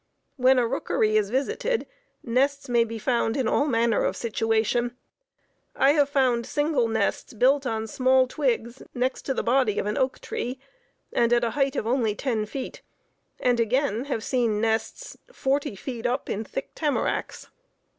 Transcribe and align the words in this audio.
When 0.35 0.57
a 0.57 0.65
rookery 0.65 1.15
is 1.15 1.29
visited, 1.29 1.85
nests 2.23 2.67
may 2.67 2.83
be 2.83 2.97
found 2.97 3.37
in 3.37 3.47
all 3.47 3.67
manner 3.67 4.03
of 4.03 4.15
situation. 4.17 4.97
I 5.75 5.91
have 5.91 6.09
found 6.09 6.47
single 6.47 6.87
nests 6.87 7.33
built 7.35 7.67
on 7.67 7.85
small 7.85 8.25
twigs 8.25 8.81
next 8.95 9.27
the 9.27 9.43
body 9.43 9.77
of 9.77 9.85
an 9.85 9.99
oak 9.99 10.17
tree, 10.19 10.57
and 11.13 11.31
at 11.31 11.43
a 11.43 11.51
height 11.51 11.75
of 11.75 11.85
only 11.85 12.15
ten 12.15 12.47
feet, 12.47 12.81
and 13.39 13.59
again 13.59 14.05
have 14.05 14.23
seen 14.23 14.59
nests 14.59 15.19
forty 15.31 15.75
feet 15.75 16.07
up 16.07 16.31
in 16.31 16.43
thick 16.45 16.73
tamaracks. 16.73 17.49